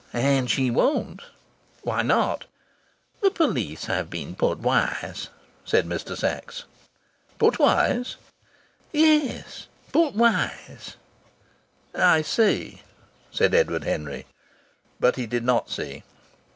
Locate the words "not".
2.01-2.45, 15.43-15.69